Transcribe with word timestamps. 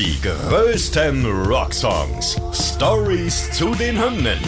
Die 0.00 0.18
größten 0.22 1.26
Rocksongs. 1.26 2.40
Stories 2.54 3.50
zu 3.52 3.74
den 3.74 4.02
Hymnen. 4.02 4.38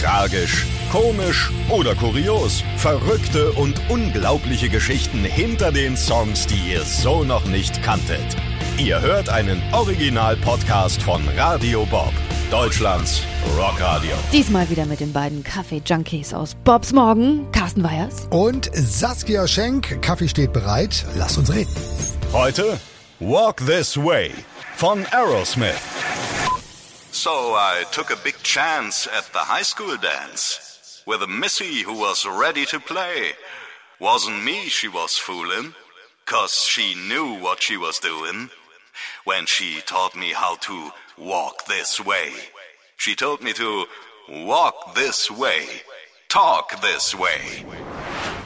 Tragisch, 0.00 0.64
komisch 0.92 1.50
oder 1.68 1.96
kurios. 1.96 2.62
Verrückte 2.76 3.50
und 3.54 3.74
unglaubliche 3.88 4.68
Geschichten 4.68 5.24
hinter 5.24 5.72
den 5.72 5.96
Songs, 5.96 6.46
die 6.46 6.70
ihr 6.70 6.82
so 6.82 7.24
noch 7.24 7.44
nicht 7.46 7.82
kanntet. 7.82 8.36
Ihr 8.78 9.00
hört 9.00 9.30
einen 9.30 9.60
Original-Podcast 9.72 11.02
von 11.02 11.22
Radio 11.36 11.84
Bob, 11.86 12.12
Deutschlands 12.52 13.22
Rockradio. 13.58 14.14
Diesmal 14.32 14.70
wieder 14.70 14.86
mit 14.86 15.00
den 15.00 15.12
beiden 15.12 15.42
Kaffee-Junkies 15.42 16.32
aus 16.32 16.54
Bobs 16.62 16.92
Morgen, 16.92 17.50
Carsten 17.50 17.82
Weyers. 17.82 18.28
Und 18.30 18.70
Saskia 18.72 19.48
Schenk, 19.48 20.00
Kaffee 20.02 20.28
steht 20.28 20.52
bereit. 20.52 21.04
Lass 21.16 21.36
uns 21.36 21.52
reden. 21.52 21.74
Heute 22.32 22.78
Walk 23.18 23.56
This 23.66 23.96
Way 23.96 24.30
von 24.84 25.06
Aerosmith. 25.14 25.80
So 27.10 27.54
I 27.54 27.84
took 27.90 28.10
a 28.10 28.22
big 28.22 28.36
chance 28.42 29.06
at 29.06 29.24
the 29.32 29.38
high 29.38 29.62
school 29.62 29.96
dance 29.96 31.02
with 31.06 31.22
a 31.22 31.26
missy 31.26 31.84
who 31.84 31.94
was 31.94 32.26
ready 32.26 32.66
to 32.66 32.78
play. 32.78 33.32
Wasn't 33.98 34.44
me 34.44 34.68
she 34.68 34.88
was 34.88 35.16
fooling, 35.16 35.74
cause 36.26 36.52
she 36.68 36.94
knew 37.08 37.40
what 37.40 37.62
she 37.62 37.78
was 37.78 37.98
doing 37.98 38.50
when 39.24 39.46
she 39.46 39.80
taught 39.86 40.14
me 40.14 40.32
how 40.34 40.56
to 40.56 40.90
walk 41.16 41.64
this 41.64 41.98
way. 41.98 42.28
She 42.98 43.14
told 43.14 43.40
me 43.40 43.54
to 43.54 43.86
walk 44.28 44.94
this 44.94 45.30
way, 45.30 45.62
talk 46.28 46.78
this 46.82 47.14
way. 47.14 47.64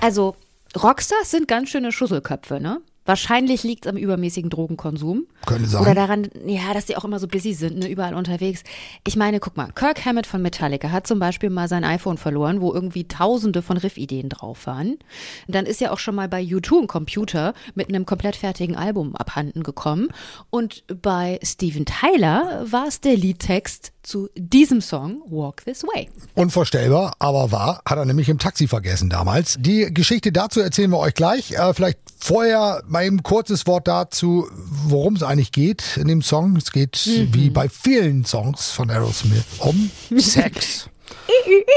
Also, 0.01 0.37
Rockstars 0.77 1.31
sind 1.33 1.49
ganz 1.49 1.69
schöne 1.71 1.91
Schusselköpfe, 1.91 2.61
ne? 2.61 2.79
Wahrscheinlich 3.09 3.63
liegt 3.63 3.87
es 3.87 3.91
am 3.91 3.97
übermäßigen 3.97 4.51
Drogenkonsum. 4.51 5.27
Könnte 5.47 5.67
sein. 5.67 5.81
Oder 5.81 5.95
daran, 5.95 6.29
ja, 6.45 6.75
dass 6.75 6.85
die 6.85 6.95
auch 6.95 7.07
immer 7.07 7.19
so 7.19 7.27
busy 7.27 7.55
sind, 7.55 7.79
ne, 7.79 7.89
überall 7.89 8.13
unterwegs. 8.13 8.65
Ich 9.07 9.17
meine, 9.17 9.41
guck 9.41 9.57
mal, 9.57 9.73
Kirk 9.73 10.05
Hammett 10.05 10.27
von 10.27 10.43
Metallica 10.43 10.91
hat 10.91 11.07
zum 11.07 11.19
Beispiel 11.19 11.49
mal 11.49 11.69
sein 11.69 11.85
iPhone 11.85 12.19
verloren, 12.19 12.61
wo 12.61 12.71
irgendwie 12.71 13.09
tausende 13.09 13.63
von 13.63 13.79
Riff-Ideen 13.79 14.29
drauf 14.29 14.67
waren. 14.67 14.99
Dann 15.47 15.65
ist 15.65 15.81
ja 15.81 15.91
auch 15.91 15.99
schon 15.99 16.17
mal 16.17 16.29
bei 16.29 16.43
U2 16.43 16.83
ein 16.83 16.87
Computer 16.87 17.55
mit 17.75 17.89
einem 17.89 18.05
komplett 18.05 18.37
fertigen 18.37 18.77
Album 18.77 19.17
abhanden 19.17 19.63
gekommen. 19.63 20.09
Und 20.51 20.85
bei 21.01 21.41
Steven 21.43 21.87
Tyler 21.87 22.67
war 22.71 22.89
es 22.89 23.01
der 23.01 23.17
Liedtext 23.17 23.95
zu 24.09 24.31
diesem 24.35 24.81
Song 24.81 25.23
Walk 25.29 25.65
This 25.65 25.85
Way. 25.85 26.09
Unvorstellbar, 26.35 27.15
aber 27.19 27.53
wahr. 27.53 27.83
Hat 27.85 27.99
er 27.99 28.07
nämlich 28.07 28.29
im 28.29 28.39
Taxi 28.39 28.67
vergessen 28.67 29.11
damals. 29.11 29.57
Die 29.61 29.93
Geschichte 29.93 30.33
dazu 30.33 30.61
erzählen 30.61 30.91
wir 30.91 30.99
euch 30.99 31.15
gleich. 31.15 31.53
Äh, 31.53 31.75
vielleicht 31.75 31.99
vorher 32.19 32.83
mal 32.89 33.05
ein 33.05 33.23
kurzes 33.23 33.67
Wort 33.67 33.87
dazu, 33.87 34.49
worum 34.87 35.15
es 35.15 35.23
eigentlich 35.23 35.53
geht 35.53 35.99
in 35.99 36.09
dem 36.09 36.23
Song. 36.23 36.57
Es 36.57 36.73
geht 36.73 36.99
wie 37.07 37.51
bei 37.51 37.69
vielen 37.69 38.25
Songs 38.25 38.71
von 38.71 38.91
Aerosmith 38.91 39.45
um 39.59 39.91
Sex. 40.19 40.89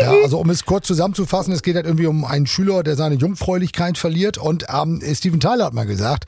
Ja, 0.02 0.12
also 0.24 0.40
um 0.40 0.50
es 0.50 0.66
kurz 0.66 0.88
zusammenzufassen, 0.88 1.54
es 1.54 1.62
geht 1.62 1.76
halt 1.76 1.86
irgendwie 1.86 2.08
um 2.08 2.26
einen 2.26 2.48
Schüler, 2.48 2.84
der 2.84 2.96
seine 2.96 3.16
Jungfräulichkeit 3.16 3.98
verliert 3.98 4.38
und 4.38 4.66
ähm, 4.70 5.02
Steven 5.14 5.40
Tyler 5.40 5.66
hat 5.66 5.74
mal 5.74 5.86
gesagt, 5.86 6.26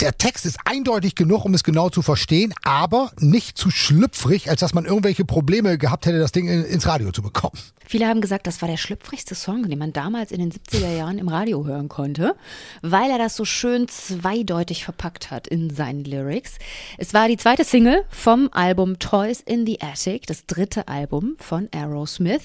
der 0.00 0.16
Text 0.16 0.46
ist 0.46 0.58
eindeutig 0.64 1.14
genug, 1.14 1.44
um 1.44 1.54
es 1.54 1.64
genau 1.64 1.90
zu 1.90 2.02
verstehen, 2.02 2.54
aber 2.62 3.10
nicht 3.18 3.58
zu 3.58 3.70
schlüpfrig, 3.70 4.50
als 4.50 4.60
dass 4.60 4.74
man 4.74 4.84
irgendwelche 4.84 5.24
Probleme 5.24 5.78
gehabt 5.78 6.06
hätte, 6.06 6.18
das 6.18 6.32
Ding 6.32 6.48
in, 6.48 6.64
ins 6.64 6.86
Radio 6.86 7.10
zu 7.10 7.22
bekommen. 7.22 7.58
Viele 7.88 8.06
haben 8.06 8.20
gesagt, 8.20 8.46
das 8.46 8.60
war 8.60 8.68
der 8.68 8.76
schlüpfrigste 8.76 9.34
Song, 9.34 9.66
den 9.66 9.78
man 9.78 9.94
damals 9.94 10.30
in 10.30 10.40
den 10.40 10.52
70er 10.52 10.94
Jahren 10.94 11.16
im 11.16 11.28
Radio 11.28 11.64
hören 11.64 11.88
konnte, 11.88 12.36
weil 12.82 13.10
er 13.10 13.16
das 13.16 13.34
so 13.34 13.46
schön 13.46 13.88
zweideutig 13.88 14.84
verpackt 14.84 15.30
hat 15.30 15.46
in 15.46 15.70
seinen 15.70 16.04
Lyrics. 16.04 16.58
Es 16.98 17.14
war 17.14 17.28
die 17.28 17.38
zweite 17.38 17.64
Single 17.64 18.04
vom 18.10 18.50
Album 18.52 18.98
Toys 18.98 19.40
in 19.40 19.64
the 19.64 19.80
Attic, 19.80 20.26
das 20.26 20.44
dritte 20.44 20.86
Album 20.86 21.36
von 21.38 21.70
Aerosmith. 21.72 22.37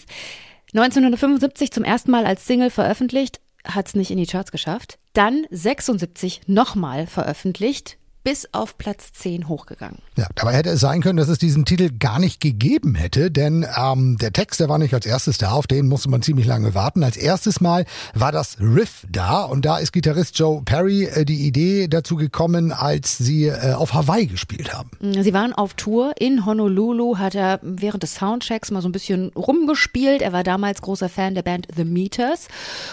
1975 0.74 1.72
zum 1.72 1.84
ersten 1.84 2.12
Mal 2.12 2.26
als 2.26 2.46
Single 2.48 2.70
veröffentlicht, 2.70 3.40
hat 3.64 3.88
es 3.88 3.96
nicht 3.96 4.12
in 4.12 4.18
die 4.18 4.26
Charts 4.26 4.52
geschafft. 4.52 4.98
Dann 5.14 5.46
76 5.50 6.42
nochmal 6.48 7.08
veröffentlicht, 7.08 7.98
bis 8.24 8.48
auf 8.54 8.78
Platz 8.78 9.12
10 9.14 9.48
hochgegangen. 9.48 10.00
Ja, 10.18 10.28
dabei 10.36 10.54
hätte 10.54 10.70
es 10.70 10.80
sein 10.80 11.02
können, 11.02 11.18
dass 11.18 11.28
es 11.28 11.38
diesen 11.38 11.66
Titel 11.66 11.90
gar 11.98 12.20
nicht 12.20 12.40
gegeben 12.40 12.96
hätte, 12.96 13.32
denn 13.32 13.66
ähm, 13.78 14.18
der 14.18 14.32
Text, 14.32 14.60
der 14.60 14.70
war 14.70 14.78
nicht 14.78 14.94
als 14.94 15.06
erstes 15.06 15.38
da, 15.38 15.52
auf 15.52 15.68
den 15.68 15.88
musste 15.88 16.10
man 16.10 16.22
ziemlich 16.22 16.46
lange 16.46 16.74
warten. 16.74 17.04
Als 17.04 17.18
erstes 17.18 17.62
Mal 17.62 17.86
war 18.14 18.32
das 18.32 18.58
Riff 18.60 19.06
da 19.12 19.44
und 19.44 19.66
da 19.66 19.78
ist 19.78 19.92
Gitarrist 19.92 20.38
Joe 20.38 20.62
Perry 20.64 21.06
äh, 21.06 21.26
die 21.26 21.46
Idee 21.46 21.88
dazu 21.88 22.16
gekommen, 22.16 22.72
als 22.72 23.18
sie 23.18 23.48
äh, 23.48 23.74
auf 23.74 23.94
Hawaii 23.94 24.28
gespielt 24.28 24.74
haben. 24.74 24.92
Sie 25.02 25.34
waren 25.34 25.54
auf 25.54 25.74
Tour 25.74 26.14
in 26.20 26.46
Honolulu, 26.46 27.18
hat 27.18 27.36
er 27.36 27.60
während 27.62 28.04
des 28.04 28.16
Soundchecks 28.16 28.72
mal 28.72 28.82
so 28.82 28.90
ein 28.90 28.94
bisschen 28.94 29.32
rumgespielt. 29.36 30.22
Er 30.22 30.32
war 30.32 30.44
damals 30.44 30.82
großer 30.82 31.10
Fan 31.10 31.36
der 31.36 31.42
Band 31.42 31.68
The 31.76 31.86
Meters 31.86 32.48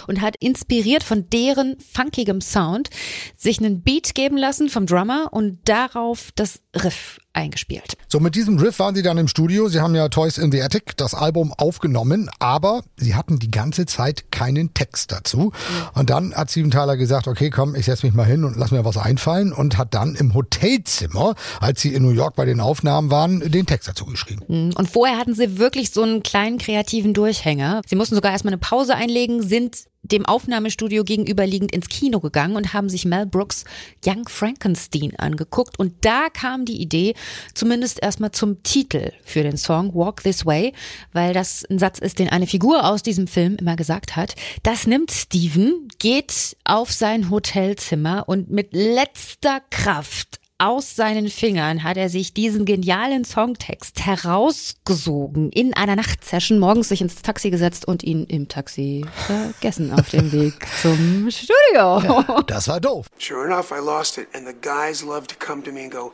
und 0.07 0.21
hat 0.21 0.37
inspiriert 0.41 1.03
von 1.03 1.29
deren 1.31 1.77
funkigem 1.93 2.41
Sound 2.41 2.91
sich 3.37 3.59
einen 3.59 3.83
Beat 3.83 4.15
geben 4.15 4.37
lassen 4.37 4.69
vom 4.69 4.87
Drummer 4.87 5.20
und 5.31 5.69
darauf 5.69 6.31
das 6.35 6.63
Riff 6.75 7.21
eingespielt. 7.33 7.97
So, 8.09 8.19
mit 8.21 8.35
diesem 8.35 8.59
Riff 8.59 8.79
waren 8.79 8.95
sie 8.95 9.03
dann 9.03 9.19
im 9.19 9.29
Studio. 9.29 9.69
Sie 9.69 9.81
haben 9.81 9.95
ja 9.95 10.09
Toys 10.09 10.39
in 10.39 10.51
the 10.51 10.63
Attic, 10.63 10.97
das 10.97 11.15
Album 11.15 11.53
aufgenommen, 11.57 12.29
aber 12.39 12.83
sie 12.97 13.15
hatten 13.15 13.39
die 13.39 13.51
ganze 13.51 13.87
Zeit 13.87 14.33
keinen 14.33 14.75
Text 14.75 15.13
dazu. 15.13 15.53
Und 15.95 16.11
dann 16.11 16.35
hat 16.35 16.51
Steven 16.51 16.71
Tyler 16.71 16.97
gesagt, 16.97 17.29
okay, 17.29 17.51
komm, 17.51 17.75
ich 17.75 17.87
setz 17.87 18.03
mich 18.03 18.15
mal 18.15 18.27
hin 18.27 18.45
und 18.45 18.57
lass 18.57 18.73
mir 18.73 18.85
was 18.85 18.97
einfallen 18.97 19.53
und 19.53 19.79
hat 19.79 19.95
dann 19.95 20.17
im 20.17 20.35
Hotelzimmer, 20.35 21.35
als 21.61 21.81
sie 21.81 21.95
in 21.95 22.03
New 22.03 22.11
York 22.11 22.35
bei 22.35 22.45
den 22.45 22.61
Aufnahmen 22.61 23.11
waren, 23.11 23.41
den 23.41 23.67
Text 23.67 23.89
dazu 23.89 24.07
geschrieben. 24.07 24.73
Und 24.75 24.91
vorher 24.91 25.19
hatten 25.19 25.35
sie 25.35 25.59
wirklich 25.59 25.91
so 25.91 26.03
einen 26.03 26.23
kleinen 26.23 26.59
kreativen 26.59 27.15
Durchhänger. 27.15 27.83
Sie 27.87 27.97
mussten 27.97 28.17
sogar 28.17 28.33
erstmal 28.33 28.53
eine 28.53 28.59
Pause 28.59 28.95
einlegen, 28.97 29.43
sind 29.43 29.85
dem 30.03 30.27
Aufnahmestudio 30.27 31.05
gegenüberliegend 31.05 31.73
ins 31.73 31.89
Kino 31.89 32.21
gegangen 32.21 32.57
und 32.57 32.73
haben 32.73 32.89
sich 32.89 33.05
Mel 33.05 33.27
Brooks 33.27 33.65
Young 34.05 34.29
Frankenstein 34.29 35.13
angeguckt. 35.19 35.79
Und 35.79 36.05
da 36.05 36.29
kam 36.33 36.65
die 36.65 36.81
Idee, 36.81 37.15
zumindest 37.55 38.03
erstmal 38.03 38.33
zum 38.33 38.63
Titel 38.63 39.13
für 39.25 39.43
den 39.43 39.57
Song 39.57 39.95
Walk 39.95 40.23
This 40.23 40.47
Way, 40.47 40.73
weil 41.13 41.33
das 41.35 41.65
ein 41.71 41.79
Satz 41.79 41.99
ist, 41.99 42.19
den 42.19 42.29
eine 42.29 42.47
Figur 42.47 42.85
aus 42.85 43.03
diesem 43.03 43.27
Film 43.27 43.57
immer 43.57 43.77
gesagt 43.77 44.17
hat. 44.17 44.35
Das 44.63 44.87
nimmt 44.87 45.11
Steven, 45.11 45.89
geht 45.99 46.57
auf 46.65 46.93
sein 46.93 47.31
Hotelzimmer 47.31 48.25
und 48.29 48.51
mit 48.51 48.69
letzter 48.73 49.61
Kraft 49.71 50.41
aus 50.61 50.95
seinen 50.95 51.31
Fingern 51.31 51.83
hat 51.85 51.97
er 51.97 52.11
sich 52.11 52.35
diesen 52.35 52.67
genialen 52.67 53.25
Songtext 53.25 54.05
herausgesogen 54.05 55.51
in 55.51 55.73
einer 55.73 55.97
Nachtsession, 55.97 56.59
morgens 56.59 56.91
sich 56.91 57.01
ins 57.01 57.23
Taxi 57.23 57.49
gesetzt 57.49 57.89
und 57.89 58.03
ihn 58.03 58.25
im 58.27 58.47
Taxi 58.47 59.07
vergessen 59.27 59.91
auf 59.91 60.11
dem 60.11 60.31
Weg 60.33 60.55
zum 60.83 61.31
Studio. 61.31 62.43
Das 62.47 62.69
war 62.69 62.79
doof. 62.79 63.07
Sure 63.19 63.47
enough, 63.47 63.71
I 63.71 63.83
lost 63.83 64.19
it, 64.19 64.29
and 64.35 64.47
the 64.47 64.53
guys 64.53 65.03
love 65.03 65.27
to 65.29 65.35
come 65.39 65.63
to 65.63 65.73
me 65.73 65.85
and 65.85 65.91
go, 65.91 66.13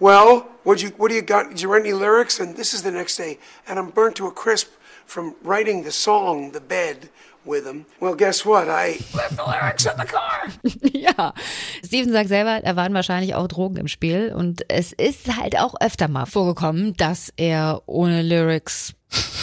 "Well, 0.00 0.44
what 0.64 0.82
you 0.82 0.90
what 0.96 1.08
do 1.10 1.14
you 1.14 1.22
got? 1.22 1.48
Did 1.50 1.60
you 1.60 1.70
write 1.72 1.82
any 1.82 1.92
lyrics?" 1.94 2.40
And 2.40 2.56
this 2.56 2.72
is 2.74 2.82
the 2.82 2.90
next 2.90 3.16
day, 3.16 3.38
and 3.66 3.78
I'm 3.78 3.90
burnt 3.92 4.16
to 4.16 4.26
a 4.26 4.32
crisp 4.32 4.68
from 5.06 5.34
writing 5.42 5.84
the 5.84 5.90
song, 5.92 6.52
"The 6.52 6.60
Bed." 6.60 7.10
With 7.44 7.64
them. 7.64 7.86
Well, 7.98 8.14
guess 8.14 8.44
what? 8.44 8.68
I 8.68 8.98
left 9.16 9.36
the 9.36 9.44
lyrics 9.46 9.86
in 9.86 9.92
the 9.96 10.04
car. 10.04 10.48
ja. 10.92 11.32
Steven 11.82 12.12
sagt 12.12 12.28
selber, 12.28 12.60
da 12.60 12.76
waren 12.76 12.92
wahrscheinlich 12.92 13.34
auch 13.36 13.48
Drogen 13.48 13.78
im 13.78 13.88
Spiel 13.88 14.34
und 14.36 14.68
es 14.68 14.92
ist 14.92 15.34
halt 15.34 15.58
auch 15.58 15.74
öfter 15.80 16.08
mal 16.08 16.26
vorgekommen, 16.26 16.94
dass 16.98 17.32
er 17.38 17.80
ohne 17.86 18.20
Lyrics 18.20 18.92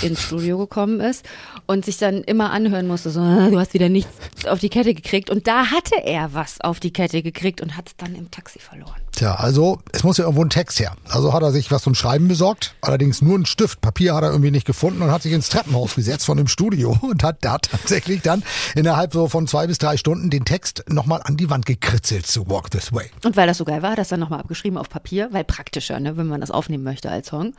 ins 0.03 0.21
Studio 0.21 0.59
gekommen 0.59 0.99
ist 0.99 1.25
und 1.65 1.85
sich 1.85 1.97
dann 1.97 2.21
immer 2.23 2.51
anhören 2.51 2.85
musste, 2.85 3.09
so, 3.09 3.21
"Ah, 3.21 3.49
du 3.51 3.57
hast 3.57 3.73
wieder 3.73 3.89
nichts 3.89 4.45
auf 4.45 4.59
die 4.59 4.69
Kette 4.69 4.93
gekriegt. 4.93 5.31
Und 5.31 5.47
da 5.47 5.71
hatte 5.71 5.95
er 6.03 6.33
was 6.33 6.61
auf 6.61 6.79
die 6.79 6.93
Kette 6.93 7.23
gekriegt 7.23 7.59
und 7.61 7.75
hat 7.75 7.87
es 7.87 7.95
dann 7.97 8.13
im 8.13 8.29
Taxi 8.29 8.59
verloren. 8.59 9.01
Tja, 9.15 9.35
also 9.35 9.79
es 9.93 10.03
muss 10.03 10.17
ja 10.17 10.25
irgendwo 10.25 10.43
ein 10.43 10.49
Text 10.49 10.77
her. 10.77 10.93
Also 11.07 11.31
hat 11.31 11.41
er 11.41 11.53
sich 11.53 11.71
was 11.71 11.83
zum 11.83 11.95
Schreiben 11.95 12.27
besorgt, 12.27 12.75
allerdings 12.81 13.21
nur 13.21 13.35
einen 13.35 13.45
Stift. 13.45 13.79
Papier 13.79 14.13
hat 14.13 14.23
er 14.23 14.31
irgendwie 14.31 14.51
nicht 14.51 14.67
gefunden 14.67 15.01
und 15.01 15.09
hat 15.09 15.21
sich 15.21 15.31
ins 15.31 15.47
Treppenhaus 15.47 15.95
gesetzt 15.95 16.25
von 16.25 16.35
dem 16.35 16.49
Studio 16.49 16.97
und 17.01 17.23
hat 17.23 17.37
da 17.39 17.57
tatsächlich 17.57 18.23
dann 18.23 18.43
innerhalb 18.75 19.13
so 19.13 19.29
von 19.29 19.47
zwei 19.47 19.67
bis 19.67 19.77
drei 19.77 19.95
Stunden 19.95 20.29
den 20.29 20.43
Text 20.43 20.83
nochmal 20.89 21.21
an 21.23 21.37
die 21.37 21.49
Wand 21.49 21.65
gekritzelt 21.65 22.27
zu 22.27 22.49
Walk 22.49 22.71
This 22.71 22.91
Way. 22.91 23.09
Und 23.23 23.37
weil 23.37 23.47
das 23.47 23.57
so 23.57 23.63
geil 23.63 23.81
war, 23.81 23.91
hat 23.91 23.99
er 23.99 24.01
das 24.01 24.09
dann 24.09 24.19
nochmal 24.19 24.41
abgeschrieben 24.41 24.77
auf 24.77 24.89
Papier, 24.89 25.29
weil 25.31 25.45
praktischer, 25.45 25.97
ne, 26.01 26.17
wenn 26.17 26.27
man 26.27 26.41
das 26.41 26.51
aufnehmen 26.51 26.83
möchte 26.83 27.09
als 27.09 27.27
Song. 27.27 27.53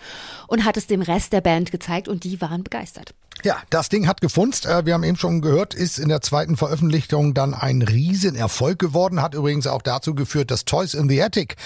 Und 0.49 0.67
hat 0.67 0.77
es 0.77 0.87
dem 0.87 1.01
Rest 1.01 1.33
der 1.33 1.41
Band 1.41 1.73
gezeigt 1.73 2.07
und 2.07 2.25
die 2.25 2.39
waren 2.43 2.65
begeistert. 2.65 3.15
Ja, 3.45 3.59
das 3.71 3.89
Ding 3.89 4.07
hat 4.07 4.21
gefunzt. 4.21 4.67
Äh, 4.67 4.87
wir 4.87 4.95
haben 4.95 5.05
eben 5.05 5.17
schon 5.17 5.41
gehört, 5.41 5.75
ist 5.75 5.99
in 5.99 6.09
der 6.09 6.21
zweiten 6.21 6.57
Veröffentlichung 6.57 7.35
dann 7.35 7.55
ein 7.55 7.83
Riesenerfolg 7.83 8.79
geworden. 8.79 9.21
Hat 9.21 9.35
übrigens 9.35 9.67
auch 9.67 9.83
dazu 9.83 10.15
geführt, 10.15 10.51
dass 10.51 10.65
Toys 10.65 10.95
in 10.95 11.09
the 11.09 11.23
Attic 11.23 11.57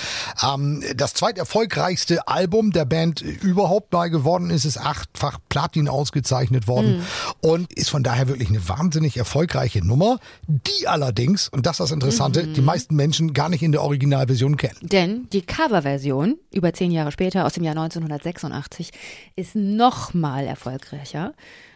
ähm, 0.43 0.82
das 0.96 1.14
zweiterfolgreichste 1.14 2.26
Album 2.26 2.72
der 2.72 2.84
Band 2.84 3.20
überhaupt 3.20 3.93
mal 3.93 4.11
geworden 4.11 4.50
ist. 4.50 4.64
Ist 4.64 4.78
achtfach 4.78 5.38
Platin 5.49 5.88
ausgezeichnet 5.88 6.67
worden 6.67 6.99
mhm. 6.99 7.05
und 7.40 7.72
ist 7.72 7.90
von 7.90 8.02
daher 8.02 8.28
wirklich 8.28 8.49
eine 8.49 8.69
wahnsinnig 8.69 9.17
erfolgreiche 9.17 9.84
Nummer, 9.84 10.19
die 10.49 10.88
allerdings, 10.88 11.49
und 11.49 11.67
das 11.67 11.75
ist 11.75 11.81
das 11.81 11.93
Interessante, 11.93 12.43
mhm. 12.43 12.55
die 12.55 12.62
meisten 12.62 12.96
Menschen 12.96 13.32
gar 13.32 13.49
nicht 13.49 13.62
in 13.62 13.72
der 13.72 13.82
Originalversion 13.82 14.56
kennen. 14.56 14.76
Denn 14.82 15.28
die 15.32 15.43
Coverversion, 15.43 16.37
über 16.52 16.72
zehn 16.72 16.90
Jahre 16.90 17.12
später, 17.12 17.46
aus 17.46 17.52
dem 17.52 17.64
Jahr 17.64 17.76
1986, 17.76 18.90
ist 19.37 19.55
noch 19.55 20.14
mal 20.14 20.46
erfolgreicher. 20.46 21.32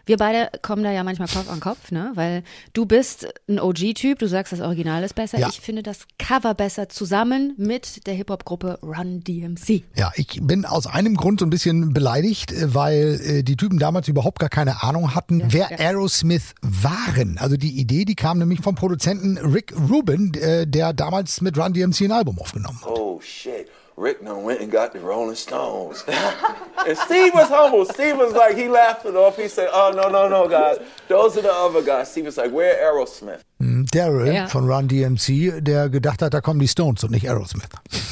Wir 0.06 0.17
beide 0.17 0.51
kommen 0.62 0.83
da 0.83 0.91
ja 0.93 1.03
manchmal 1.05 1.29
Kopf 1.29 1.51
an 1.51 1.61
Kopf, 1.61 1.91
ne? 1.91 2.12
Weil 2.15 2.43
du 2.73 2.87
bist 2.87 3.27
ein 3.49 3.59
OG-Typ, 3.59 4.19
du 4.19 4.29
sagst, 4.29 4.53
das 4.53 4.61
Original 4.61 5.03
ist 5.03 5.15
besser. 5.15 5.39
Ja. 5.39 5.49
Ich 5.49 5.61
finde 5.61 5.83
das 5.83 6.06
Cover 6.19 6.55
besser 6.55 6.89
zusammen 6.89 7.55
mit 7.56 8.06
der 8.06 8.15
Hip-Hop-Gruppe 8.15 8.79
Run 8.83 9.21
DMC. 9.21 9.83
Ja, 9.97 10.12
ich 10.17 10.41
bin 10.43 10.65
aus 10.65 10.87
einem 10.87 11.17
Grund 11.17 11.41
so 11.41 11.47
ein 11.47 11.51
bisschen 11.51 11.93
beleidigt, 11.93 12.53
weil 12.75 13.21
äh, 13.25 13.43
die 13.43 13.56
Typen 13.56 13.79
damals 13.79 14.09
überhaupt 14.09 14.39
gar 14.39 14.51
keine 14.51 14.83
Ahnung 14.83 15.15
hatten, 15.15 15.41
ja, 15.41 15.47
wer 15.51 15.71
ja. 15.71 15.79
Aerosmith 15.79 16.55
waren. 16.61 17.39
Also 17.39 17.56
die 17.56 17.79
Idee, 17.79 18.05
die 18.05 18.15
kam 18.15 18.39
nämlich 18.39 18.61
vom 18.61 18.75
Produzenten 18.75 19.39
Rick 19.39 19.75
Rubin, 19.91 20.35
äh, 20.35 20.67
der 20.67 20.93
damals 20.93 21.41
mit 21.41 21.56
Run 21.59 21.73
DMC 21.73 22.03
ein 22.03 22.12
Album 22.12 22.39
aufgenommen 22.39 22.81
hat. 22.83 22.89
Oh 22.89 23.21
shit. 23.21 23.69
Rick 23.96 24.25
done 24.25 24.43
went 24.43 24.61
and 24.61 24.70
got 24.73 24.93
the 24.93 25.00
Rolling 25.00 25.37
Stones. 25.37 26.05
and 26.08 26.99
Steve 26.99 27.32
was 27.35 27.49
humble. 27.49 27.85
Steve 27.85 28.17
was 28.17 28.32
like, 28.32 28.56
he 28.56 28.69
laughed 28.69 29.06
it 29.06 29.14
off. 29.14 29.37
He 29.37 29.46
said, 29.46 29.69
oh, 29.73 29.93
no, 29.94 30.08
no, 30.08 30.29
no, 30.29 30.49
guys. 30.49 30.79
Those 31.06 31.38
are 31.38 31.43
the 31.43 31.52
other 31.52 31.82
guys. 31.82 32.11
Steve 32.11 32.25
was 32.25 32.37
like, 32.37 32.50
where 32.50 32.75
Aerosmith? 32.93 33.43
Hm, 33.61 33.87
Daryl 33.93 34.35
ja. 34.35 34.47
von 34.49 34.69
Run 34.69 34.89
DMC, 34.89 35.62
der 35.62 35.89
gedacht 35.89 36.23
hat, 36.23 36.35
da 36.35 36.41
kommen 36.41 36.59
die 36.59 36.67
Stones 36.67 37.05
und 37.05 37.12
nicht 37.12 37.29
Aerosmith. 37.29 37.69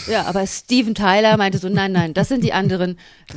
Ja, 0.06 0.24
aber 0.26 0.46
Steven 0.46 0.94
Tyler 0.94 1.36
meinte 1.36 1.58
so, 1.58 1.68
nein, 1.68 1.90
nein, 1.90 2.14
das 2.14 2.28
sind 2.28 2.44
die 2.44 2.52
anderen, 2.52 2.96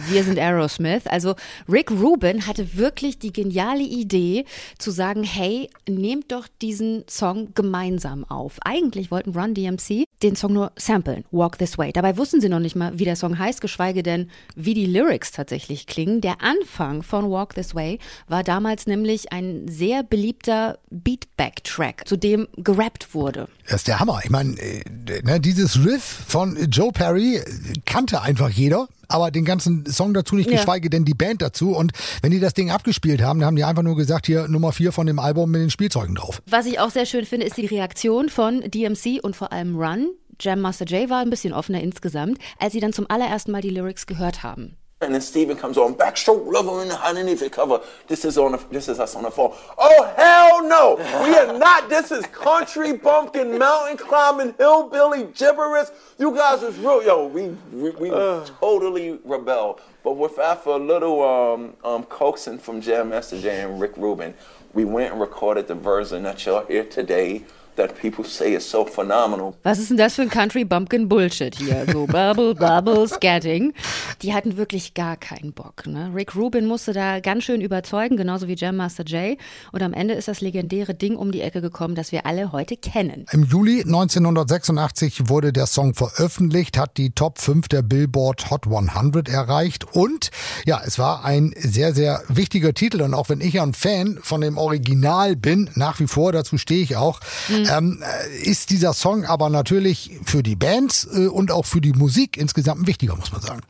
wir 0.09 0.23
sind 0.23 0.37
Aerosmith. 0.37 1.07
Also 1.07 1.35
Rick 1.67 1.89
Rubin 1.89 2.45
hatte 2.45 2.77
wirklich 2.77 3.17
die 3.17 3.33
geniale 3.33 3.81
Idee 3.81 4.45
zu 4.77 4.91
sagen, 4.91 5.23
hey, 5.23 5.69
nehmt 5.89 6.31
doch 6.31 6.47
diesen 6.61 7.03
Song 7.09 7.53
gemeinsam 7.55 8.23
auf. 8.23 8.59
Eigentlich 8.63 9.09
wollten 9.09 9.31
Run 9.31 9.55
DMC 9.55 10.05
den 10.21 10.35
Song 10.35 10.53
nur 10.53 10.71
samplen, 10.75 11.25
Walk 11.31 11.57
This 11.57 11.77
Way. 11.77 11.91
Dabei 11.91 12.17
wussten 12.17 12.39
sie 12.39 12.49
noch 12.49 12.59
nicht 12.59 12.75
mal, 12.75 12.97
wie 12.99 13.05
der 13.05 13.15
Song 13.15 13.37
heißt, 13.37 13.61
geschweige 13.61 14.03
denn, 14.03 14.29
wie 14.55 14.75
die 14.75 14.85
Lyrics 14.85 15.31
tatsächlich 15.31 15.87
klingen. 15.87 16.21
Der 16.21 16.41
Anfang 16.41 17.01
von 17.01 17.31
Walk 17.31 17.55
This 17.55 17.73
Way 17.73 17.99
war 18.27 18.43
damals 18.43 18.85
nämlich 18.85 19.31
ein 19.31 19.67
sehr 19.67 20.03
beliebter 20.03 20.77
Beatback-Track 20.89 21.94
zu 22.05 22.17
dem 22.17 22.47
gerappt 22.57 23.13
wurde. 23.13 23.47
Das 23.65 23.77
ist 23.77 23.87
der 23.87 23.99
Hammer. 23.99 24.19
Ich 24.23 24.29
meine, 24.29 24.57
äh, 24.59 24.83
ne, 25.23 25.39
dieses 25.39 25.85
Riff 25.85 26.03
von 26.03 26.57
Joe 26.69 26.91
Perry 26.91 27.41
kannte 27.85 28.21
einfach 28.21 28.49
jeder 28.49 28.87
aber 29.07 29.31
den 29.31 29.45
ganzen 29.45 29.85
Song 29.85 30.13
dazu 30.13 30.35
nicht, 30.35 30.49
ja. 30.49 30.57
geschweige 30.57 30.89
denn 30.89 31.05
die 31.05 31.13
Band 31.13 31.41
dazu. 31.41 31.75
Und 31.75 31.91
wenn 32.21 32.31
die 32.31 32.39
das 32.39 32.53
Ding 32.53 32.71
abgespielt 32.71 33.21
haben, 33.21 33.39
dann 33.39 33.47
haben 33.47 33.55
die 33.55 33.63
einfach 33.63 33.83
nur 33.83 33.95
gesagt, 33.95 34.25
hier 34.25 34.47
Nummer 34.47 34.71
vier 34.71 34.91
von 34.91 35.07
dem 35.07 35.19
Album 35.19 35.51
mit 35.51 35.61
den 35.61 35.69
Spielzeugen 35.69 36.15
drauf. 36.15 36.41
Was 36.47 36.65
ich 36.65 36.79
auch 36.79 36.89
sehr 36.89 37.05
schön 37.05 37.25
finde, 37.25 37.45
ist 37.45 37.57
die 37.57 37.65
Reaktion 37.65 38.29
von 38.29 38.61
DMC 38.61 39.19
und 39.21 39.35
vor 39.35 39.51
allem 39.51 39.75
Run. 39.77 40.09
Jam 40.39 40.59
Master 40.59 40.85
Jay 40.85 41.09
war 41.09 41.21
ein 41.21 41.29
bisschen 41.29 41.53
offener 41.53 41.81
insgesamt, 41.81 42.39
als 42.59 42.73
sie 42.73 42.81
dann 42.81 42.93
zum 42.93 43.09
allerersten 43.09 43.51
Mal 43.51 43.61
die 43.61 43.69
Lyrics 43.69 44.05
gehört 44.05 44.43
haben. 44.43 44.75
And 45.01 45.13
then 45.13 45.19
Stephen 45.19 45.57
comes 45.57 45.77
on, 45.77 45.93
backstroke 45.95 46.49
lover 46.49 46.81
in 46.81 46.87
the 46.87 46.97
underneath 47.05 47.41
it 47.41 47.51
cover. 47.51 47.81
This 48.07 48.23
is 48.23 48.37
on 48.37 48.53
the, 48.53 48.63
this 48.71 48.87
is 48.87 48.97
us 48.97 49.13
on 49.13 49.23
the 49.23 49.29
phone. 49.29 49.53
Oh 49.77 50.13
hell 50.15 50.63
no! 50.63 50.95
We 51.21 51.35
are 51.35 51.59
not. 51.59 51.89
This 51.89 52.11
is 52.11 52.25
country 52.27 52.93
bumpkin, 52.93 53.59
mountain 53.59 53.97
climbing, 53.97 54.55
hillbilly 54.57 55.25
gibberish. 55.33 55.89
You 56.17 56.33
guys 56.33 56.63
is 56.63 56.77
real, 56.77 57.03
yo. 57.03 57.27
We 57.27 57.49
we, 57.73 57.89
we 57.91 58.09
uh. 58.09 58.45
totally 58.61 59.19
rebel. 59.25 59.81
But 60.01 60.13
with 60.13 60.39
after 60.39 60.69
a 60.69 60.77
little 60.77 61.21
um, 61.21 61.73
um, 61.83 62.03
coaxing 62.05 62.59
from 62.59 62.79
Jam 62.79 63.09
Master 63.09 63.37
Jay 63.37 63.63
and 63.63 63.81
Rick 63.81 63.97
Rubin, 63.97 64.33
we 64.73 64.85
went 64.85 65.11
and 65.11 65.19
recorded 65.19 65.67
the 65.67 65.75
version 65.75 66.23
that 66.23 66.45
y'all 66.45 66.65
hear 66.67 66.85
today 66.85 67.43
that 67.75 67.99
people 67.99 68.23
say 68.23 68.55
is 68.55 68.69
so 68.69 68.85
phenomenal. 68.85 69.53
Was 69.63 69.79
ist 69.79 69.89
denn 69.89 69.97
das 69.97 70.15
für 70.15 70.21
ein 70.21 70.29
Country 70.29 70.65
Bumpkin 70.65 71.07
Bullshit 71.09 71.55
hier? 71.55 71.85
So 71.91 72.05
Bubble, 72.05 72.55
Bubble, 72.55 73.07
Scatting. 73.07 73.73
Die 74.21 74.33
hatten 74.33 74.57
wirklich 74.57 74.93
gar 74.93 75.17
keinen 75.17 75.53
Bock. 75.53 75.85
Ne? 75.85 76.11
Rick 76.13 76.35
Rubin 76.35 76.65
musste 76.65 76.93
da 76.93 77.19
ganz 77.19 77.43
schön 77.43 77.61
überzeugen, 77.61 78.17
genauso 78.17 78.47
wie 78.47 78.55
Jam 78.55 78.77
Master 78.77 79.03
Jay. 79.05 79.37
Und 79.71 79.83
am 79.83 79.93
Ende 79.93 80.13
ist 80.13 80.27
das 80.27 80.41
legendäre 80.41 80.93
Ding 80.93 81.15
um 81.15 81.31
die 81.31 81.41
Ecke 81.41 81.61
gekommen, 81.61 81.95
das 81.95 82.11
wir 82.11 82.25
alle 82.25 82.51
heute 82.51 82.77
kennen. 82.77 83.25
Im 83.31 83.43
Juli 83.43 83.81
1986 83.81 85.29
wurde 85.29 85.51
der 85.51 85.67
Song 85.67 85.93
veröffentlicht, 85.93 86.77
hat 86.77 86.97
die 86.97 87.11
Top 87.11 87.39
5 87.39 87.67
der 87.67 87.81
Billboard 87.81 88.49
Hot 88.51 88.67
100 88.67 89.29
erreicht 89.29 89.85
und 89.95 90.31
ja, 90.65 90.81
es 90.85 90.97
war 90.97 91.25
ein 91.25 91.53
sehr, 91.57 91.93
sehr 91.93 92.23
wichtiger 92.27 92.73
Titel 92.73 93.01
und 93.01 93.13
auch 93.13 93.29
wenn 93.29 93.41
ich 93.41 93.55
ja 93.55 93.63
ein 93.63 93.73
Fan 93.73 94.19
von 94.21 94.41
dem 94.41 94.57
Original 94.57 95.35
bin, 95.35 95.69
nach 95.75 95.99
wie 95.99 96.07
vor, 96.07 96.31
dazu 96.31 96.57
stehe 96.57 96.81
ich 96.81 96.95
auch, 96.95 97.19
mhm 97.49 97.64
ähm, 97.71 98.03
äh, 98.03 98.49
ist 98.49 98.69
dieser 98.69 98.93
Song 98.93 99.25
aber 99.25 99.49
natürlich 99.49 100.11
für 100.23 100.43
die 100.43 100.55
Bands 100.55 101.07
äh, 101.13 101.27
und 101.27 101.51
auch 101.51 101.65
für 101.65 101.81
die 101.81 101.93
Musik 101.93 102.37
insgesamt 102.37 102.87
wichtiger, 102.87 103.15
muss 103.15 103.31
man 103.31 103.41
sagen. 103.41 103.61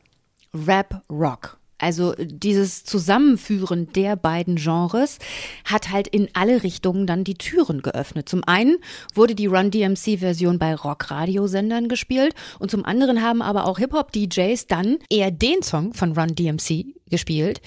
Rap 0.54 1.02
Rock. 1.10 1.58
Also 1.78 2.14
dieses 2.18 2.84
Zusammenführen 2.84 3.92
der 3.92 4.16
beiden 4.16 4.56
Genres 4.56 5.18
hat 5.64 5.90
halt 5.90 6.08
in 6.08 6.28
alle 6.32 6.62
Richtungen 6.62 7.06
dann 7.06 7.22
die 7.22 7.34
Türen 7.34 7.82
geöffnet. 7.82 8.28
Zum 8.30 8.44
einen 8.44 8.78
wurde 9.14 9.34
die 9.34 9.46
Run 9.46 9.70
DMC 9.70 10.18
Version 10.18 10.58
bei 10.58 10.74
Rock-Radiosendern 10.74 11.88
gespielt 11.88 12.34
und 12.58 12.70
zum 12.70 12.84
anderen 12.86 13.20
haben 13.20 13.42
aber 13.42 13.66
auch 13.66 13.78
Hip-Hop-DJs 13.78 14.66
dann 14.68 14.96
eher 15.10 15.30
den 15.30 15.62
Song 15.62 15.92
von 15.92 16.12
Run 16.12 16.34
DMC 16.34 16.86
gespielt, 17.10 17.60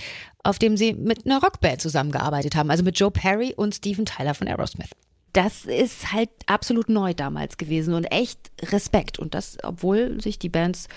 auf 0.43 0.57
dem 0.57 0.75
sie 0.75 0.93
mit 0.93 1.27
einer 1.27 1.41
Rockband 1.41 1.79
zusammengearbeitet 1.79 2.55
haben, 2.55 2.71
also 2.71 2.83
mit 2.83 2.99
Joe 2.99 3.11
Perry 3.11 3.53
und 3.55 3.75
Steven 3.75 4.05
Tyler 4.05 4.33
von 4.33 4.47
Aerosmith 4.47 4.89
das 5.33 5.65
ist 5.65 6.11
halt 6.11 6.29
absolut 6.47 6.89
neu 6.89 7.13
damals 7.13 7.57
gewesen 7.57 7.93
und 7.93 8.05
echt 8.05 8.51
Respekt. 8.61 9.19
Und 9.19 9.35
das, 9.35 9.57
obwohl 9.63 10.19
sich 10.21 10.39
die 10.39 10.49
Bands 10.49 10.87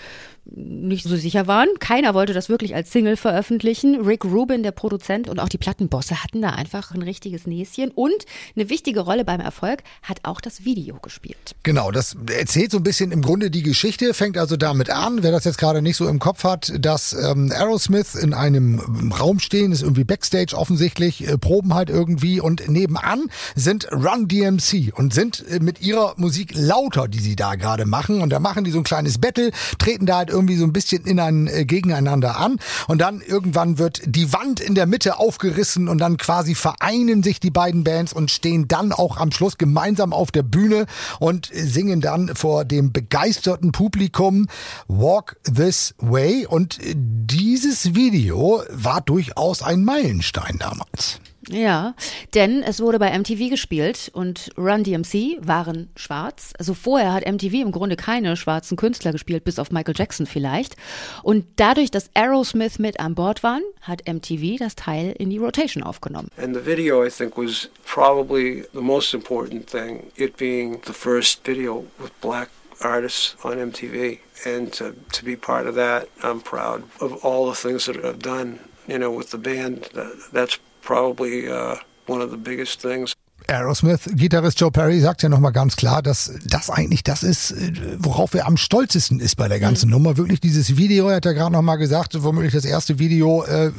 nicht 0.45 1.05
so 1.05 1.17
sicher 1.17 1.47
waren. 1.47 1.69
Keiner 1.79 2.15
wollte 2.15 2.33
das 2.33 2.49
wirklich 2.49 2.75
als 2.75 2.91
Single 2.91 3.17
veröffentlichen. 3.17 4.01
Rick 4.05 4.25
Rubin, 4.25 4.63
der 4.63 4.73
Produzent 4.73 5.29
und 5.29 5.39
auch 5.39 5.49
die 5.49 5.59
Plattenbosse 5.59 6.23
hatten 6.25 6.43
da 6.43 6.51
einfach 6.51 6.93
ein 6.93 7.03
richtiges 7.03 7.47
Näschen. 7.47 7.91
Und 7.93 8.27
eine 8.57 8.69
wichtige 8.69 9.01
Rolle 9.01 9.25
beim 9.25 9.41
Erfolg 9.41 9.83
hat 10.03 10.21
auch 10.25 10.41
das 10.41 10.65
Video 10.65 10.97
gespielt. 10.97 11.55
Genau, 11.63 11.93
das 11.93 12.17
erzählt 12.37 12.73
so 12.73 12.79
ein 12.79 12.83
bisschen 12.83 13.13
im 13.13 13.23
Grunde 13.23 13.51
die 13.51 13.63
Geschichte, 13.63 14.15
fängt 14.15 14.37
also 14.37 14.57
damit 14.57 14.91
an, 14.91 15.23
wer 15.23 15.31
das 15.31 15.45
jetzt 15.45 15.59
gerade 15.59 15.81
nicht 15.81 15.97
so 15.97 16.09
im 16.09 16.19
Kopf 16.19 16.43
hat, 16.43 16.73
dass 16.79 17.13
ähm, 17.13 17.53
Aerosmith 17.53 18.17
in 18.17 18.35
einem 18.35 19.13
Raum 19.13 19.39
stehen, 19.39 19.71
ist 19.71 19.83
irgendwie 19.83 20.05
Backstage 20.05 20.57
offensichtlich, 20.57 21.29
äh, 21.29 21.39
proben 21.39 21.75
halt 21.75 21.89
irgendwie 21.89 22.41
und 22.41 22.69
nebenan 22.69 23.27
sind 23.55 23.91
Run 23.93 24.27
DMC 24.27 24.93
und 24.95 25.15
sind 25.15 25.45
äh, 25.49 25.61
mit 25.61 25.81
ihrer 25.83 26.15
Musik 26.17 26.53
lauter, 26.55 27.07
die 27.07 27.21
sie 27.21 27.37
da 27.37 27.55
gerade 27.55 27.87
machen. 27.87 28.21
Und 28.23 28.31
da 28.31 28.41
machen 28.41 28.65
die 28.65 28.73
so 28.73 28.79
ein 28.79 28.85
kleines 28.85 29.19
Battle, 29.19 29.53
treten 29.79 30.07
da 30.07 30.17
halt 30.19 30.32
irgendwie 30.33 30.57
so 30.57 30.65
ein 30.65 30.73
bisschen 30.73 31.05
in 31.05 31.21
ein, 31.21 31.47
äh, 31.47 31.65
gegeneinander 31.65 32.39
an. 32.39 32.57
Und 32.89 33.01
dann 33.01 33.21
irgendwann 33.21 33.79
wird 33.79 34.03
die 34.07 34.33
Wand 34.33 34.61
in 34.61 34.75
der 34.75 34.87
Mitte 34.87 35.19
aufgerissen 35.19 35.89
und 35.89 35.99
dann 35.99 36.17
quasi 36.17 36.55
vereinen 36.55 37.23
sich 37.23 37.39
die 37.39 37.51
beiden 37.51 37.85
Bands 37.85 38.13
und 38.13 38.31
stehen 38.31 38.67
dann 38.67 38.93
auch 38.93 39.19
am 39.19 39.31
Schluss 39.31 39.59
gemeinsam 39.59 40.13
auf 40.13 40.31
der 40.31 40.43
Bühne 40.43 40.87
und 41.21 41.51
singen 41.53 42.01
dann 42.01 42.35
vor 42.35 42.65
dem 42.65 42.93
begeisterten 42.93 43.73
Publikum 43.73 44.49
Walk 44.89 45.37
This 45.45 45.95
Way. 45.99 46.47
Und 46.47 46.79
dieses 46.83 47.95
Video 47.95 48.63
war 48.71 49.01
durchaus 49.01 49.63
ein 49.63 49.85
Meilenstein 49.85 50.57
damals. 50.59 51.21
Ja, 51.53 51.95
denn 52.35 52.63
es 52.63 52.81
wurde 52.81 52.99
bei 52.99 53.17
MTV 53.17 53.51
gespielt 53.51 54.11
und 54.15 54.51
Run 54.57 54.85
DMC 54.85 55.39
waren 55.41 55.91
schwarz. 55.97 56.53
Also 56.59 56.73
vorher 56.73 57.13
hat 57.13 57.31
MTV 57.31 57.55
im 57.57 57.73
Grunde 57.73 57.97
keine 57.97 58.37
schwarzen 58.37 58.77
Künstler 58.77 59.13
gespielt, 59.13 59.45
bis 59.45 59.59
auf 59.59 59.71
Michael 59.71 59.95
Jackson 59.97 60.27
vielleicht. 60.27 60.77
Und 61.23 61.45
dadurch, 61.57 61.91
dass 61.91 62.11
Aerosmith 62.15 62.79
mit 62.79 63.01
an 63.01 63.15
Bord 63.15 63.43
waren, 63.43 63.63
hat 63.83 64.09
MTV 64.09 64.57
das 64.59 64.77
Teil 64.77 65.15
in 65.19 65.29
die 65.29 65.39
Rotation 65.39 65.83
aufgenommen. 65.83 66.29
And 66.37 66.57
the 66.57 66.65
video, 66.65 67.05
I 67.05 67.11
think, 67.11 67.37
was 67.37 67.69
probably 67.85 68.65
the 68.73 68.81
most 68.81 69.13
important 69.13 69.69
thing, 69.69 70.11
it 70.17 70.37
being 70.37 70.81
the 70.87 70.95
first 70.95 71.47
video 71.47 71.85
with 71.99 72.13
black 72.21 72.49
artists 72.81 73.37
on 73.45 73.59
MTV. 73.59 74.19
And 74.45 74.73
to, 74.75 74.95
to 75.13 75.25
be 75.25 75.37
part 75.37 75.67
of 75.67 75.75
that, 75.75 76.09
I'm 76.23 76.41
proud 76.41 76.85
of 77.01 77.25
all 77.25 77.47
the 77.47 77.55
things 77.55 77.87
that 77.87 78.05
I've 78.05 78.19
done, 78.21 78.59
you 78.89 78.99
know, 78.99 79.11
with 79.11 79.31
the 79.31 79.39
band. 79.39 79.89
That, 79.95 80.13
that's 80.33 80.59
probably 80.83 81.49
uh, 81.49 81.77
one 82.07 82.23
of 82.23 82.31
the 82.31 82.37
biggest 82.37 82.81
things. 82.81 83.15
Aerosmith-Gitarrist 83.49 84.61
Joe 84.61 84.71
Perry 84.71 85.01
sagt 85.01 85.23
ja 85.23 85.29
nochmal 85.29 85.53
ganz 85.53 85.77
klar, 85.77 86.03
dass 86.03 86.33
das 86.47 86.71
eigentlich 86.71 87.03
das 87.03 87.23
ist, 87.23 87.51
äh, 87.51 87.73
worauf 87.99 88.35
er 88.35 88.47
am 88.47 88.57
stolzesten 88.57 89.21
ist 89.21 89.37
bei 89.37 89.49
der 89.49 89.61
ganzen 89.61 89.87
mhm. 89.87 89.93
Nummer. 89.93 90.17
Wirklich 90.17 90.41
dieses 90.41 90.77
Video, 90.77 91.09
er 91.09 91.17
hat 91.17 91.25
ja 91.25 91.33
gerade 91.33 91.53
nochmal 91.53 91.79
gesagt, 91.79 92.23
womöglich 92.23 92.53
das 92.53 92.65
erste 92.65 92.99
Video, 92.99 93.43
äh, 93.45 93.73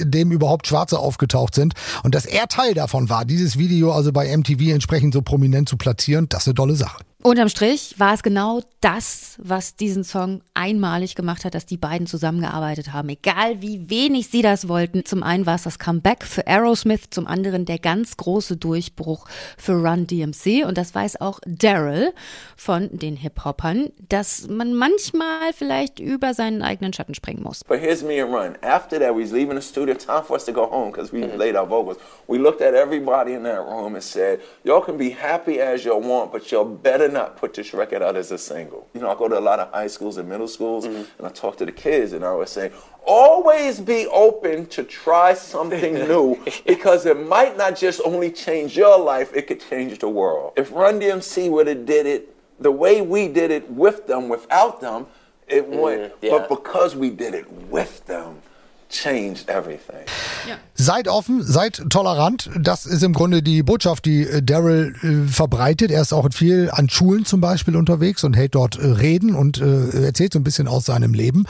in 0.00 0.10
dem 0.10 0.32
überhaupt 0.32 0.66
Schwarze 0.66 0.98
aufgetaucht 0.98 1.54
sind. 1.54 1.74
Und 2.02 2.14
dass 2.14 2.26
er 2.26 2.46
Teil 2.48 2.74
davon 2.74 3.08
war, 3.08 3.24
dieses 3.24 3.58
Video 3.58 3.92
also 3.92 4.12
bei 4.12 4.34
MTV 4.34 4.72
entsprechend 4.72 5.14
so 5.14 5.22
prominent 5.22 5.68
zu 5.68 5.76
platzieren, 5.76 6.28
das 6.28 6.42
ist 6.42 6.48
eine 6.48 6.54
tolle 6.54 6.76
Sache. 6.76 6.98
Unterm 7.20 7.48
Strich 7.48 7.96
war 7.98 8.14
es 8.14 8.22
genau 8.22 8.60
das, 8.80 9.34
was 9.38 9.74
diesen 9.74 10.04
Song 10.04 10.40
einmalig 10.54 11.16
gemacht 11.16 11.44
hat, 11.44 11.56
dass 11.56 11.66
die 11.66 11.76
beiden 11.76 12.06
zusammengearbeitet 12.06 12.92
haben. 12.92 13.08
Egal 13.08 13.60
wie 13.60 13.90
wenig 13.90 14.28
sie 14.28 14.40
das 14.40 14.68
wollten. 14.68 15.04
Zum 15.04 15.24
einen 15.24 15.44
war 15.44 15.56
es 15.56 15.64
das 15.64 15.80
Comeback 15.80 16.22
für 16.22 16.46
Aerosmith, 16.46 17.10
zum 17.10 17.26
anderen 17.26 17.64
der 17.64 17.80
ganz 17.80 18.16
große 18.16 18.56
Durchbruch 18.56 19.26
für 19.56 19.72
Run 19.72 20.06
DMC. 20.06 20.64
Und 20.64 20.78
das 20.78 20.94
weiß 20.94 21.20
auch 21.20 21.40
Daryl 21.44 22.12
von 22.56 22.88
den 22.92 23.16
Hip-Hoppern, 23.16 23.90
dass 24.08 24.46
man 24.46 24.72
manchmal 24.74 25.52
vielleicht 25.52 25.98
über 25.98 26.34
seinen 26.34 26.62
eigenen 26.62 26.92
Schatten 26.92 27.16
springen 27.16 27.42
muss. 27.42 27.64
But 27.64 27.80
here's 27.80 28.04
me 28.04 28.22
and 28.22 28.32
Run. 28.32 28.54
After 28.62 29.00
that, 29.00 29.12
we 29.12 29.22
was 29.22 29.32
leaving 29.32 29.56
the 29.56 29.66
studio. 29.66 29.96
Time 29.96 30.22
for 30.22 30.36
us 30.36 30.44
to 30.44 30.52
go 30.52 30.70
home 30.70 30.92
because 30.92 31.12
we 31.12 31.18
mm 31.18 31.32
-hmm. 31.32 31.36
laid 31.36 31.56
our 31.56 31.68
vocals. 31.68 31.98
We 32.28 32.38
looked 32.38 32.62
at 32.62 32.74
everybody 32.74 33.32
in 33.32 33.42
that 33.42 33.66
room 33.66 33.94
and 33.94 34.04
said, 34.04 34.38
y'all 34.62 34.84
can 34.84 34.96
be 34.96 35.16
happy 35.20 35.60
as 35.60 35.82
you 35.82 36.00
want, 36.00 36.30
but 36.30 36.48
y'all 36.52 36.64
better 36.64 37.07
not 37.12 37.36
put 37.36 37.54
this 37.54 37.72
record 37.72 38.02
out 38.02 38.16
as 38.16 38.32
a 38.32 38.38
single. 38.38 38.88
You 38.94 39.00
know, 39.00 39.10
I 39.10 39.14
go 39.14 39.28
to 39.28 39.38
a 39.38 39.40
lot 39.40 39.58
of 39.60 39.72
high 39.72 39.86
schools 39.86 40.16
and 40.16 40.28
middle 40.28 40.48
schools, 40.48 40.86
mm-hmm. 40.86 41.04
and 41.18 41.26
I 41.26 41.30
talk 41.30 41.56
to 41.58 41.66
the 41.66 41.72
kids, 41.72 42.12
and 42.12 42.24
I 42.24 42.28
always 42.28 42.50
say, 42.50 42.70
always 43.04 43.80
be 43.80 44.06
open 44.06 44.66
to 44.66 44.84
try 44.84 45.34
something 45.34 45.94
new 46.08 46.38
because 46.66 47.06
it 47.06 47.26
might 47.26 47.56
not 47.56 47.76
just 47.76 48.00
only 48.04 48.30
change 48.30 48.76
your 48.76 48.98
life, 48.98 49.32
it 49.34 49.46
could 49.46 49.60
change 49.60 49.98
the 49.98 50.08
world. 50.08 50.52
If 50.56 50.72
Run 50.72 51.00
DMC 51.00 51.50
would 51.50 51.66
have 51.66 51.86
did 51.86 52.06
it 52.06 52.34
the 52.60 52.72
way 52.72 53.00
we 53.00 53.28
did 53.28 53.50
it 53.50 53.70
with 53.70 54.06
them, 54.06 54.28
without 54.28 54.80
them, 54.80 55.06
it 55.46 55.70
mm, 55.70 55.80
went. 55.80 56.12
Yeah. 56.20 56.30
But 56.30 56.48
because 56.48 56.94
we 56.94 57.10
did 57.10 57.34
it 57.34 57.50
with 57.50 58.04
them, 58.06 58.42
changed 58.88 59.48
everything. 59.48 60.04
Ja. 60.48 60.56
Seid 60.74 61.08
offen, 61.08 61.42
seid 61.42 61.82
tolerant. 61.90 62.50
Das 62.58 62.86
ist 62.86 63.02
im 63.02 63.12
Grunde 63.12 63.42
die 63.42 63.62
Botschaft, 63.62 64.04
die 64.04 64.22
äh, 64.22 64.42
Daryl 64.42 64.94
äh, 65.02 65.30
verbreitet. 65.30 65.90
Er 65.90 66.02
ist 66.02 66.12
auch 66.12 66.28
viel 66.32 66.70
an 66.72 66.88
Schulen 66.88 67.24
zum 67.24 67.40
Beispiel 67.40 67.76
unterwegs 67.76 68.24
und 68.24 68.34
hält 68.34 68.54
dort 68.54 68.76
äh, 68.76 68.86
Reden 68.86 69.34
und 69.34 69.60
äh, 69.60 70.04
erzählt 70.04 70.32
so 70.32 70.38
ein 70.38 70.44
bisschen 70.44 70.68
aus 70.68 70.86
seinem 70.86 71.14
Leben. 71.14 71.44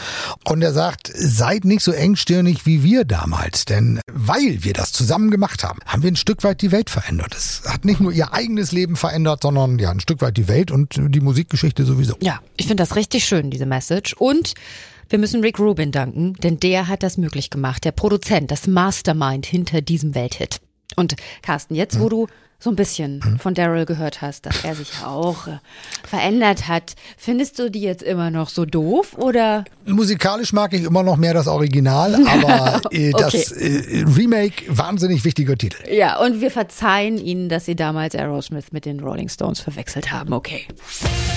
Und 0.44 0.62
er 0.62 0.72
sagt, 0.72 1.10
seid 1.14 1.64
nicht 1.64 1.82
so 1.82 1.92
engstirnig 1.92 2.66
wie 2.66 2.82
wir 2.82 3.04
damals, 3.04 3.64
denn 3.64 4.00
weil 4.12 4.64
wir 4.64 4.72
das 4.72 4.92
zusammen 4.92 5.30
gemacht 5.30 5.64
haben, 5.64 5.78
haben 5.86 6.02
wir 6.02 6.10
ein 6.10 6.16
Stück 6.16 6.44
weit 6.44 6.62
die 6.62 6.72
Welt 6.72 6.90
verändert. 6.90 7.34
Es 7.34 7.62
hat 7.66 7.84
nicht 7.84 8.00
nur 8.00 8.12
ihr 8.12 8.32
eigenes 8.32 8.72
Leben 8.72 8.96
verändert, 8.96 9.42
sondern 9.42 9.78
ja 9.78 9.90
ein 9.90 10.00
Stück 10.00 10.20
weit 10.22 10.36
die 10.36 10.48
Welt 10.48 10.70
und 10.70 10.94
die 10.98 11.20
Musikgeschichte 11.20 11.84
sowieso. 11.84 12.16
Ja, 12.20 12.40
ich 12.56 12.66
finde 12.66 12.82
das 12.82 12.96
richtig 12.96 13.24
schön, 13.24 13.50
diese 13.50 13.66
Message. 13.66 14.14
Und 14.14 14.54
wir 15.08 15.18
müssen 15.18 15.40
Rick 15.40 15.58
Rubin 15.58 15.90
danken, 15.90 16.34
denn 16.34 16.60
der 16.60 16.88
hat 16.88 17.02
das 17.02 17.16
möglich 17.16 17.50
gemacht. 17.50 17.84
Der 17.84 17.92
Produzent, 17.92 18.50
das 18.50 18.66
Mastermind 18.66 19.46
hinter 19.46 19.80
diesem 19.80 20.14
Welthit. 20.14 20.60
Und 20.98 21.14
Carsten, 21.42 21.74
jetzt 21.74 21.98
wo 21.98 22.04
hm. 22.04 22.10
du 22.10 22.26
so 22.60 22.70
ein 22.70 22.76
bisschen 22.76 23.22
hm. 23.22 23.38
von 23.38 23.54
Daryl 23.54 23.86
gehört 23.86 24.20
hast, 24.20 24.44
dass 24.44 24.64
er 24.64 24.74
sich 24.74 24.90
auch 25.04 25.46
äh, 25.46 25.58
verändert 26.02 26.66
hat. 26.66 26.96
Findest 27.16 27.58
du 27.60 27.70
die 27.70 27.82
jetzt 27.82 28.02
immer 28.02 28.32
noch 28.32 28.48
so 28.48 28.64
doof 28.64 29.16
oder? 29.16 29.64
Musikalisch 29.86 30.52
mag 30.52 30.72
ich 30.72 30.82
immer 30.82 31.04
noch 31.04 31.16
mehr 31.16 31.34
das 31.34 31.46
Original, 31.46 32.16
aber 32.26 32.80
äh, 32.90 33.12
okay. 33.14 33.16
das 33.16 33.52
äh, 33.52 34.04
Remake 34.16 34.64
wahnsinnig 34.68 35.24
wichtiger 35.24 35.56
Titel. 35.56 35.88
Ja, 35.88 36.18
und 36.18 36.40
wir 36.40 36.50
verzeihen 36.50 37.18
ihnen, 37.18 37.48
dass 37.48 37.64
sie 37.64 37.76
damals 37.76 38.16
Aerosmith 38.16 38.72
mit 38.72 38.86
den 38.86 38.98
Rolling 38.98 39.28
Stones 39.28 39.60
verwechselt 39.60 40.10
haben. 40.10 40.32
Okay. 40.32 40.66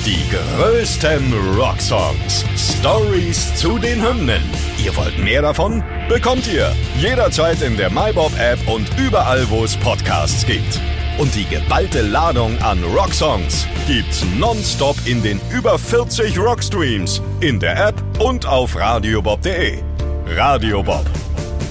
Die 0.04 0.24
größten 0.32 1.34
Rocksongs. 1.56 2.46
Stories 2.58 3.54
zu 3.56 3.78
den 3.78 4.04
Hymnen. 4.04 4.42
Ihr 4.84 4.96
wollt 4.96 5.18
mehr 5.20 5.42
davon? 5.42 5.84
Bekommt 6.10 6.48
ihr 6.48 6.74
jederzeit 6.98 7.62
in 7.62 7.78
der 7.78 7.92
MyBob 7.92 8.32
App 8.40 8.60
und 8.68 8.90
überall, 8.98 9.48
wo 9.50 9.64
es 9.64 9.78
Podcasts 9.78 10.46
gibt. 10.46 10.80
Und 11.20 11.36
die 11.36 11.46
geballte 11.46 12.02
Ladung 12.02 12.58
an 12.62 12.84
Rocksongs 12.84 13.68
gibt's 13.88 14.26
nonstop 14.40 14.96
in 15.06 15.22
den 15.22 15.40
über 15.52 15.78
40 15.78 16.40
Rockstreams, 16.40 17.22
in 17.42 17.60
der 17.60 17.90
App 17.90 18.02
und 18.20 18.46
auf 18.46 18.76
radiobob.de. 18.76 19.84
Radio 20.28 20.82
Bob. 20.82 21.06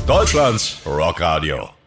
Deutschlands 0.06 0.80
Rockradio. 0.86 1.79